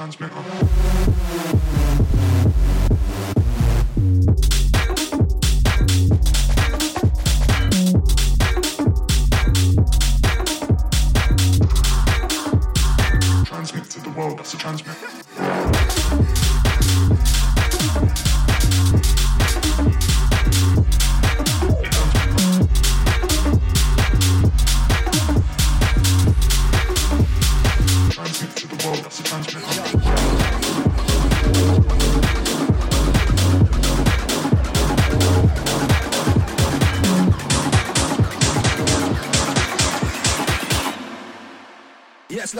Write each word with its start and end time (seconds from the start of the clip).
transmit 0.00 0.39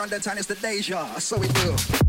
London 0.00 0.22
town 0.22 0.38
is 0.38 0.46
the 0.46 0.54
Deja, 0.54 1.18
so 1.18 1.36
we 1.36 1.46
do. 1.48 1.99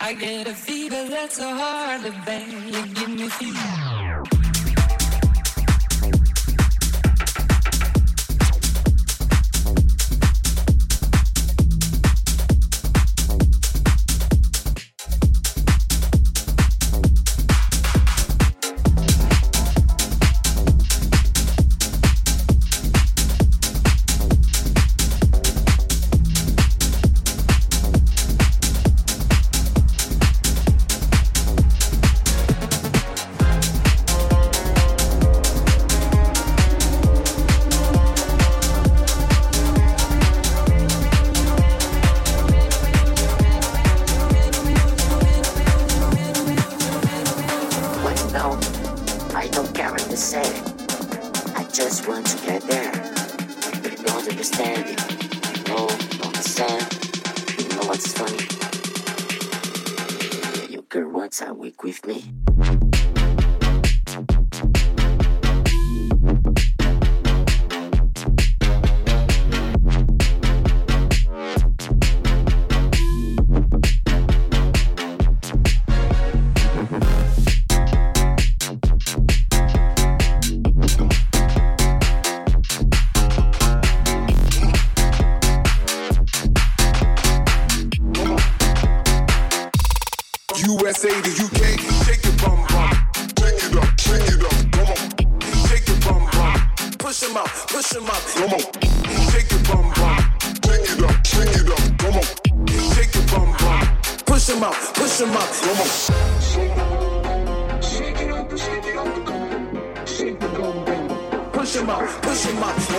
I 0.00 0.14
get 0.14 0.46
a 0.46 0.54
fever 0.54 1.08
that's 1.08 1.36
so 1.36 1.48
hard 1.48 2.02
to 2.04 2.12
bear. 2.24 2.46
You 2.48 2.86
give 2.94 3.08
me 3.08 3.28
fever. 3.28 3.97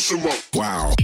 push 0.00 0.12
up. 0.24 0.54
Wow. 0.54 0.99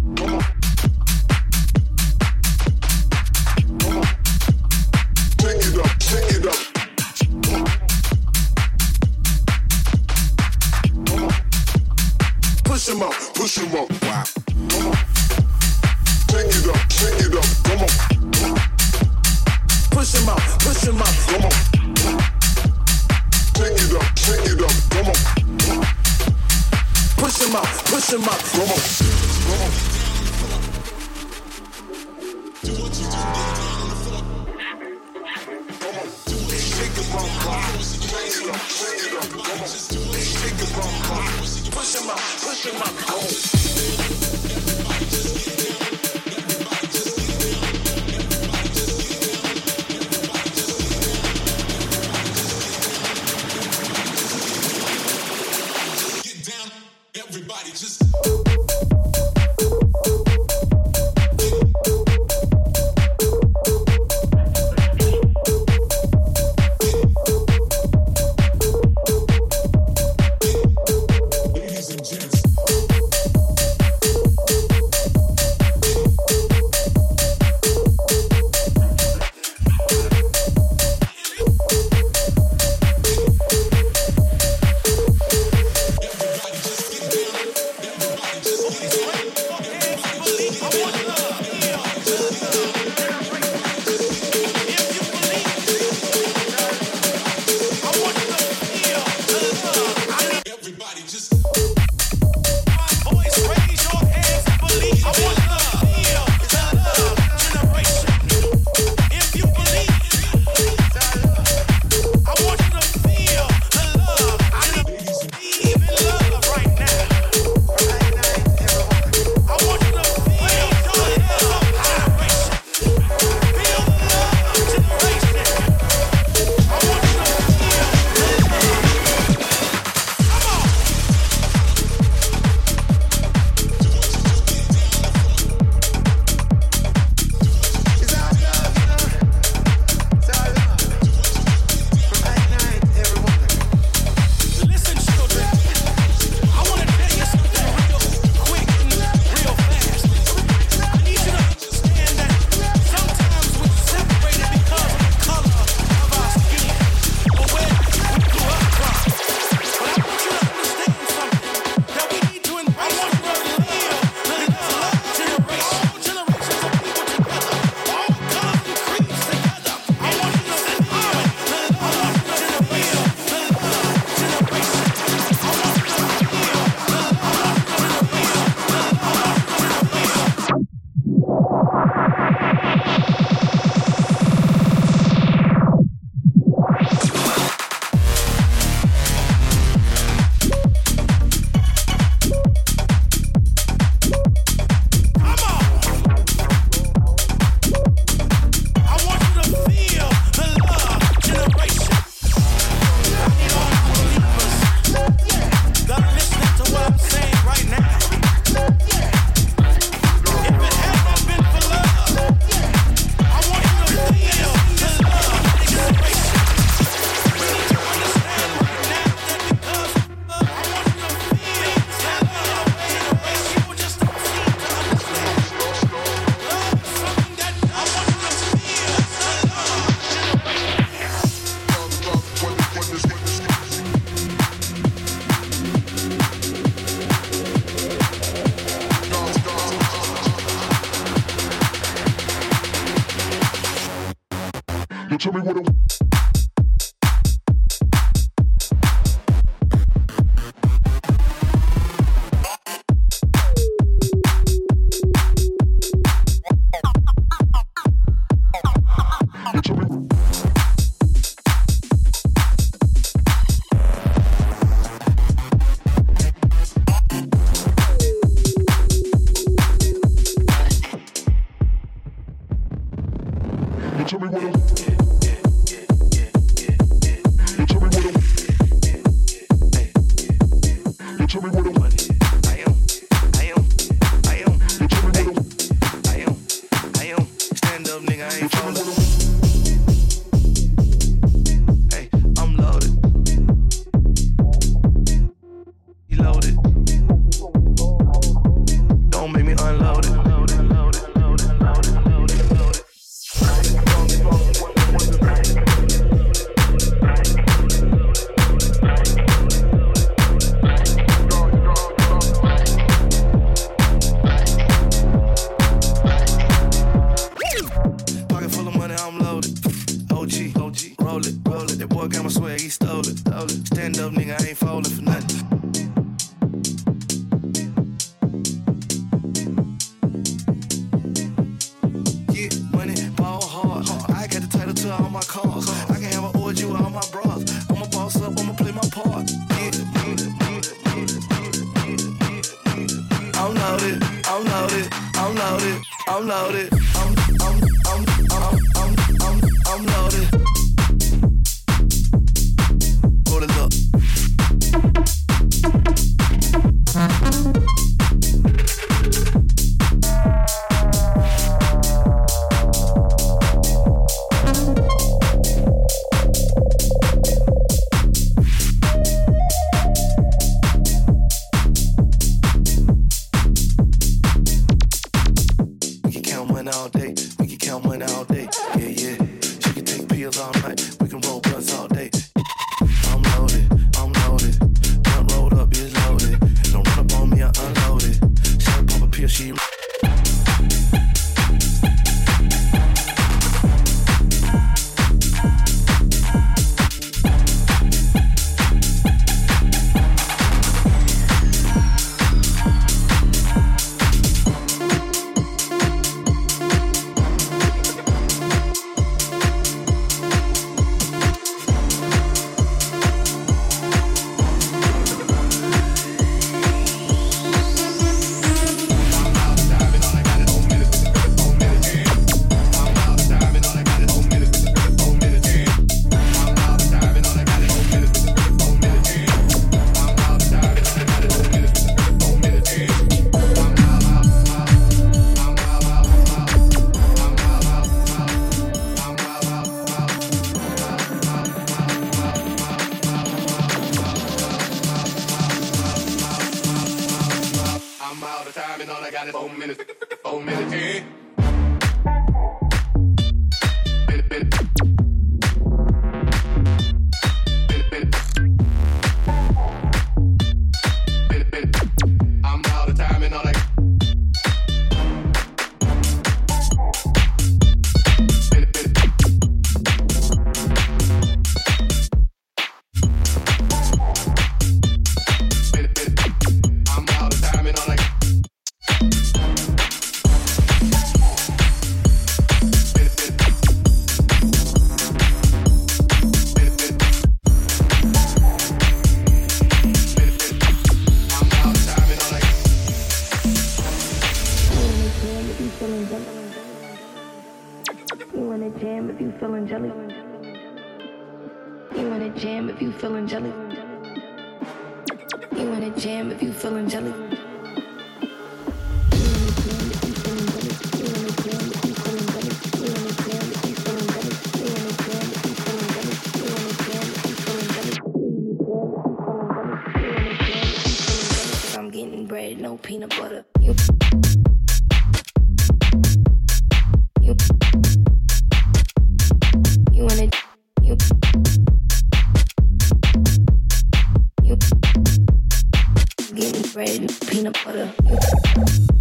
You 537.36 537.52
wanna 537.66 538.95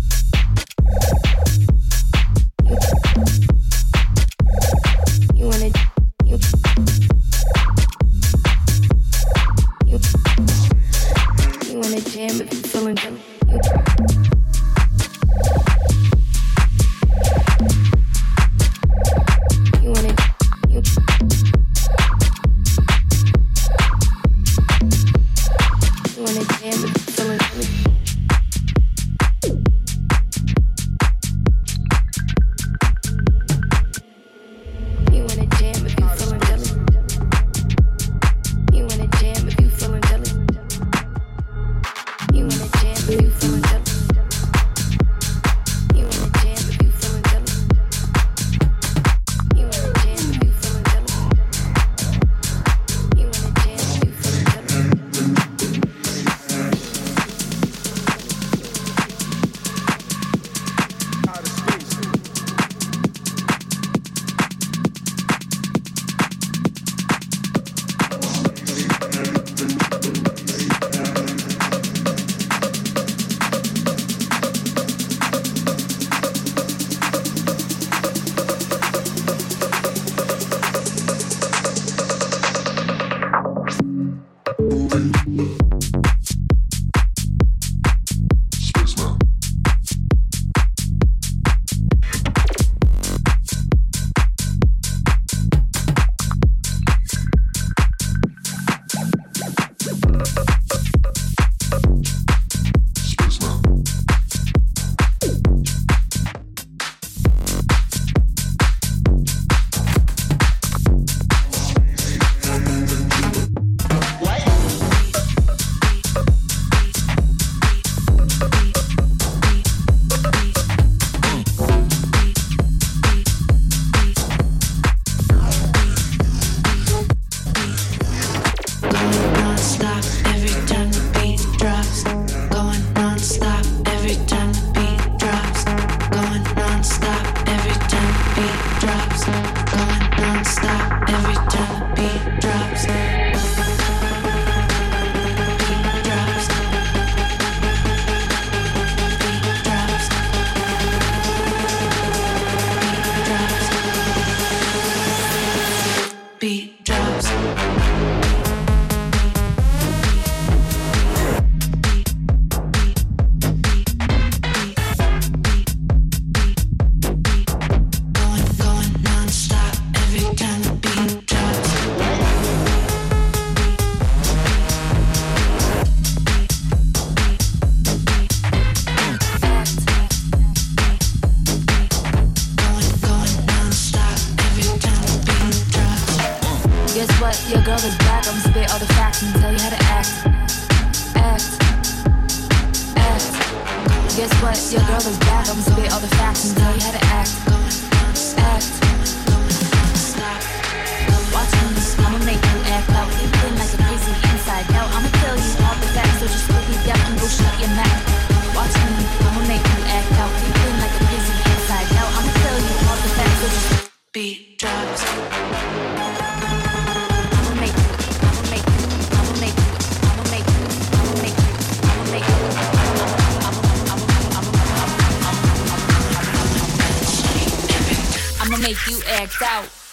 act 229.07 229.41
out. 229.41 229.84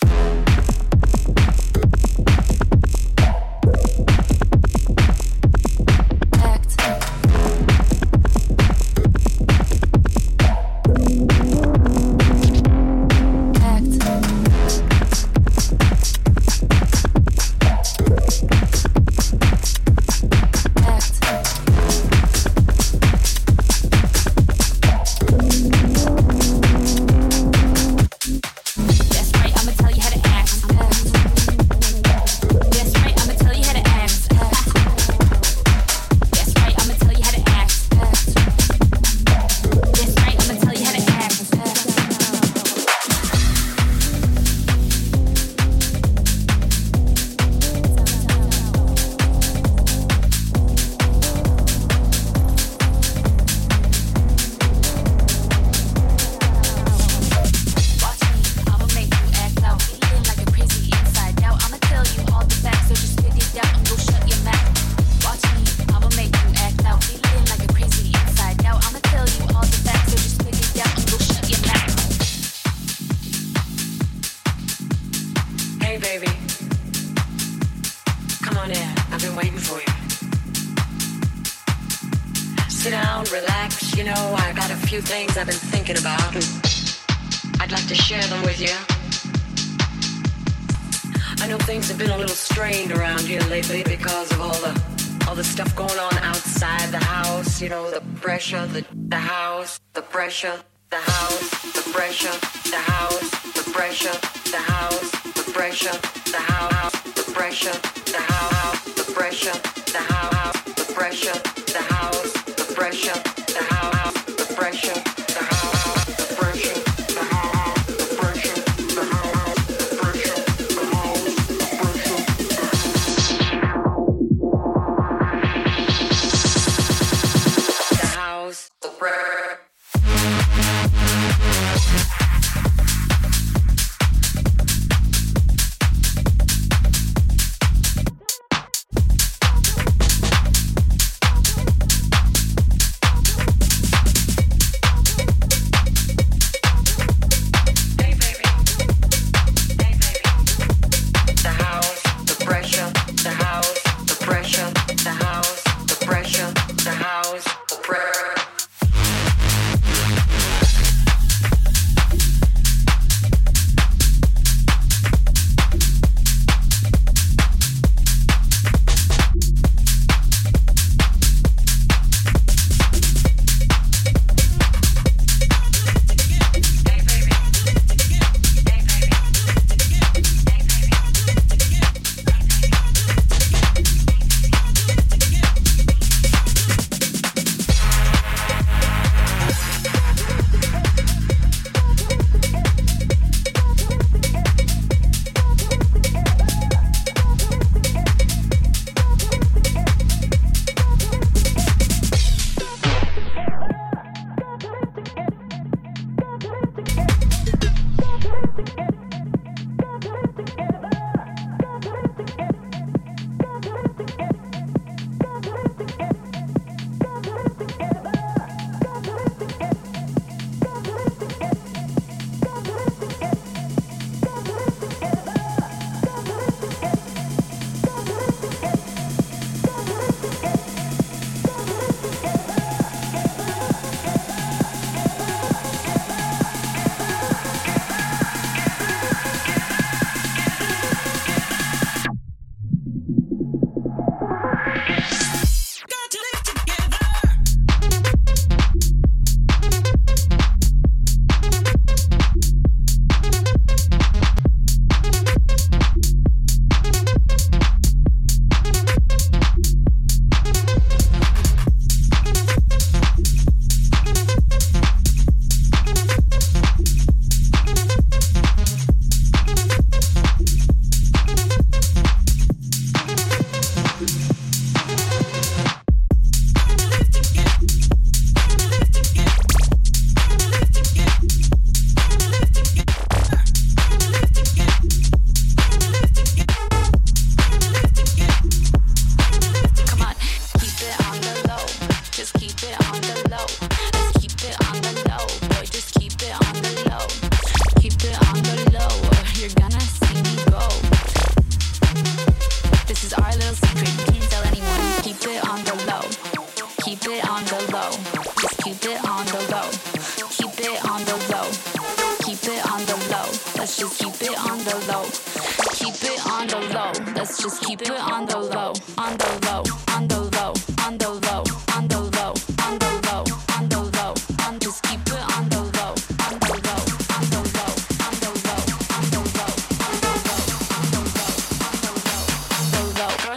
pressure, 105.73 106.01
the 106.31 106.37
how 106.37 106.91
the 107.15 107.33
pressure, 107.33 107.73
the 108.05 108.19
how 108.19 108.73
the 108.95 109.13
pressure, 109.15 109.59
the 109.91 109.99
how 109.99 110.53
the 110.53 110.93
pressure, 110.93 111.33
the 111.73 111.79
house, 111.95 112.33
the 112.45 112.75
pressure, 112.75 113.23
the 113.47 113.65
how 113.71 114.11
the 114.27 114.55
pressure. 114.55 115.12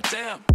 Goddamn. 0.05 0.54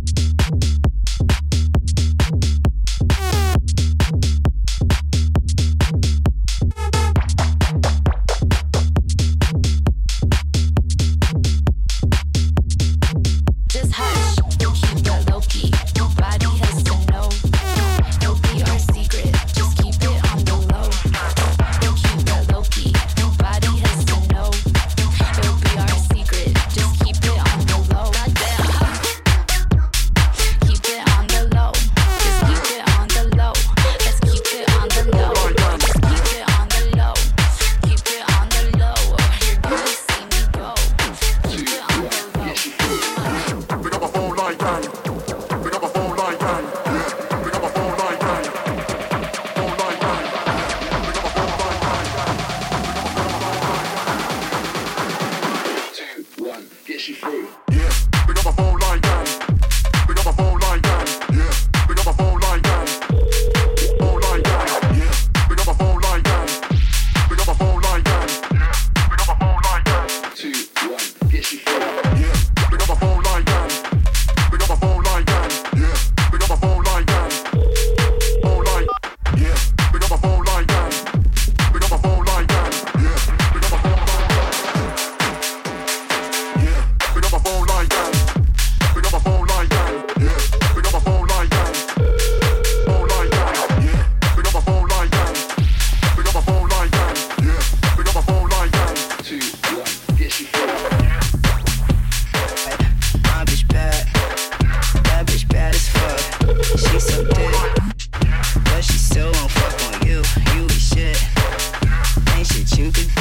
to 112.80 112.90
be 112.92 113.19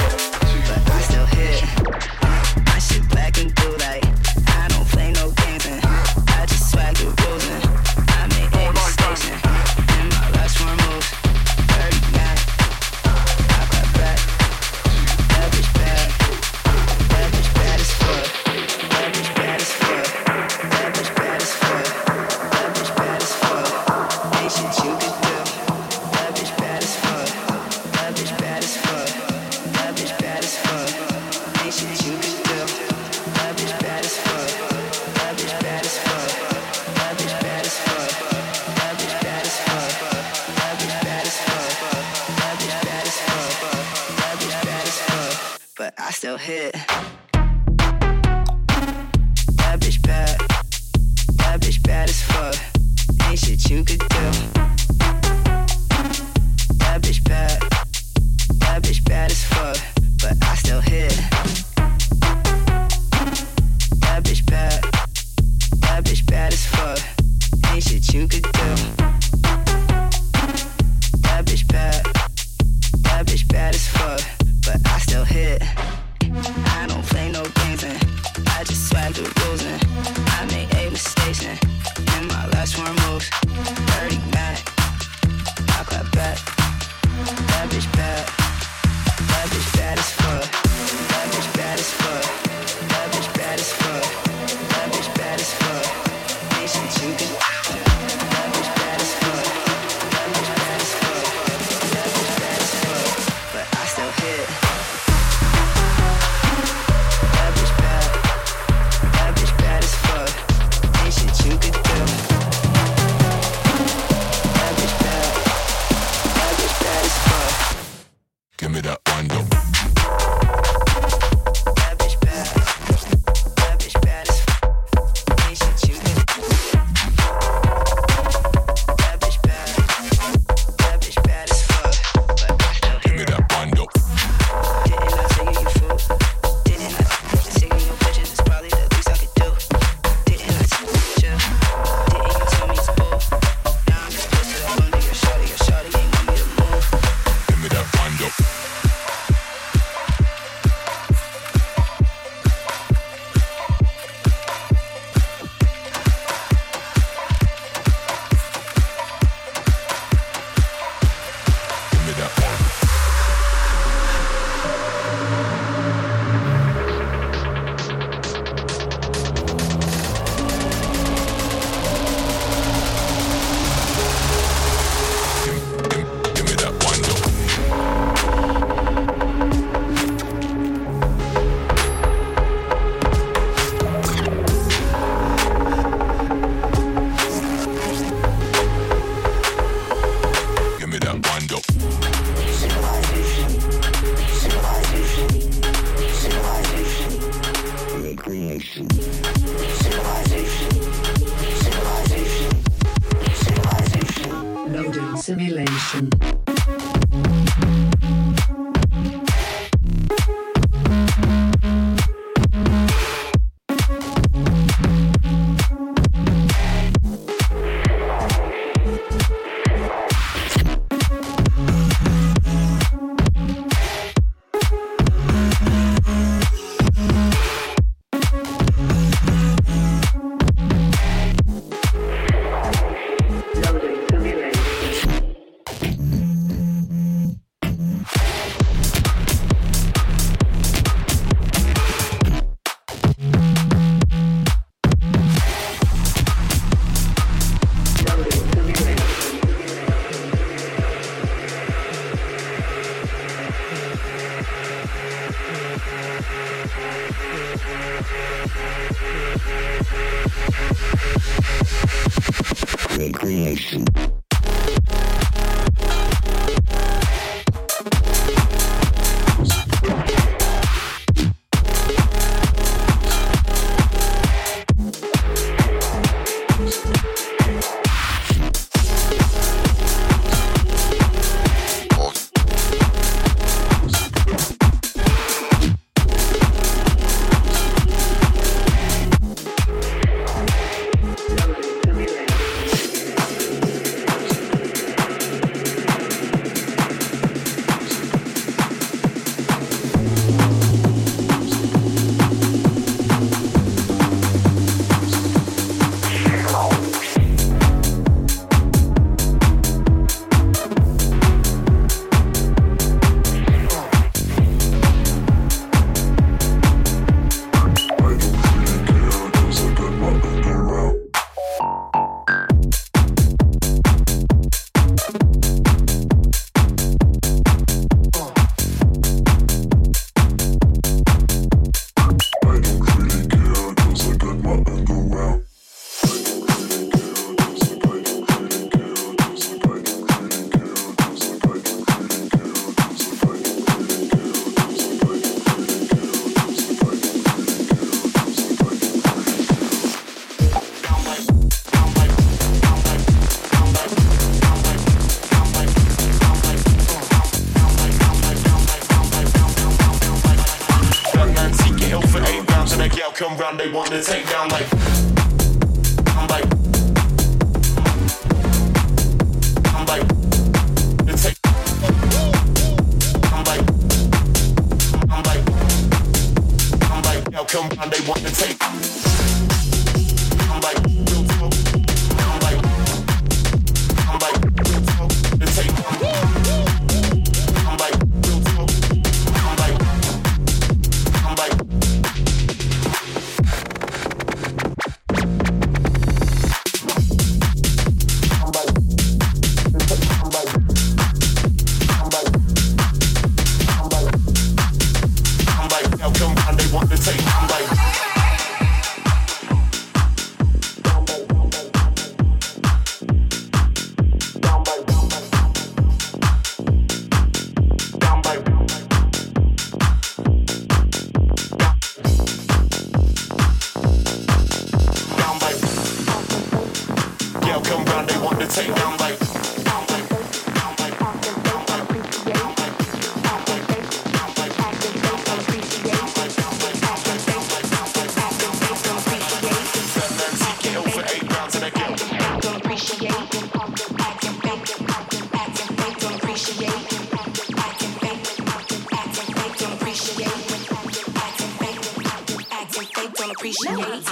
they 363.60 363.70
want 363.70 363.90
to 363.92 364.02
take 364.02 364.26
down 364.30 364.48
like. 364.50 364.79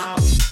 Appreciate. 0.07 0.46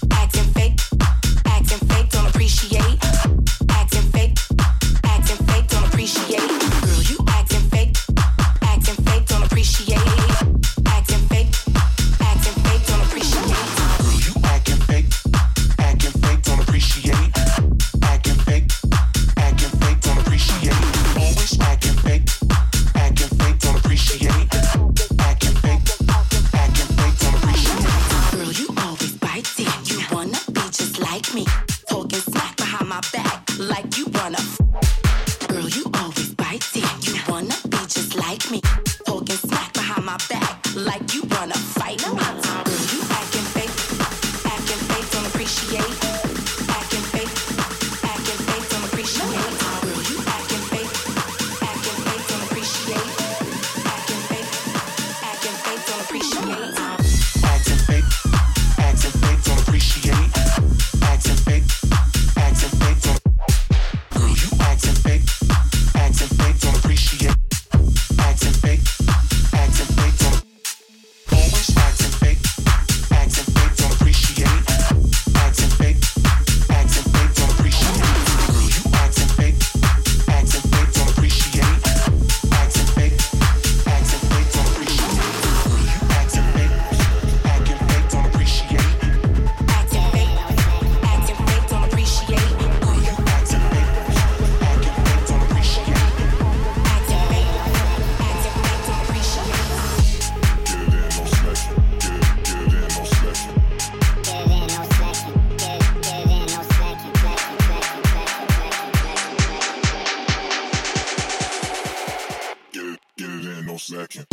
no 113.76 113.78
second. 113.78 114.26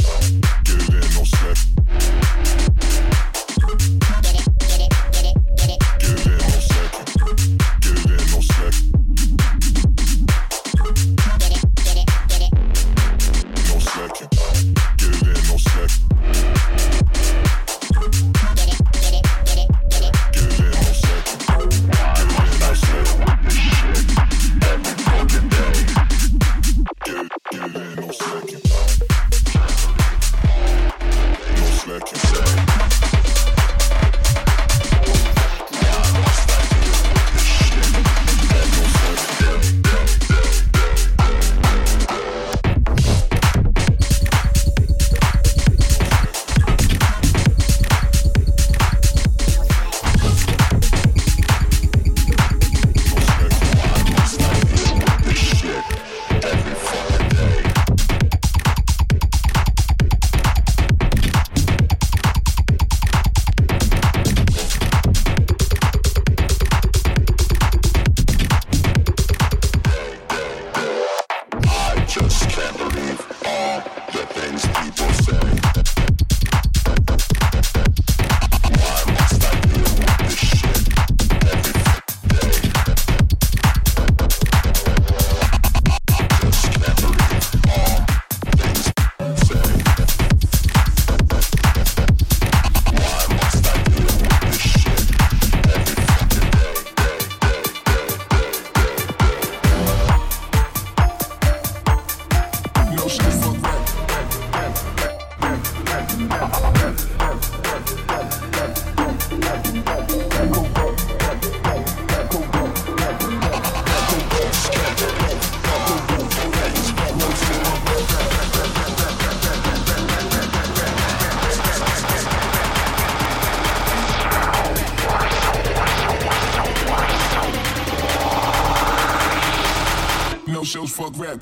Get 0.63 0.79
it 0.79 1.15
no 1.15 1.23
second. 1.25 1.75
Get 4.21 4.35
it, 4.35 4.47
get 4.59 4.79
it, 4.79 4.93
get 5.11 5.25
it, 5.25 5.37
get 5.57 5.69
it. 5.69 5.79
It 6.01 6.41
no 6.41 6.59
second. 6.59 7.12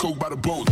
Coke 0.01 0.17
by 0.17 0.29
the 0.29 0.35
boat. 0.35 0.70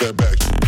Step 0.00 0.16
back. 0.16 0.59